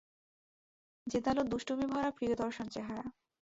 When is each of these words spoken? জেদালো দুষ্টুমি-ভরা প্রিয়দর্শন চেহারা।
জেদালো 1.07 1.41
দুষ্টুমি-ভরা 1.43 2.09
প্রিয়দর্শন 2.11 2.67
চেহারা। 2.67 3.05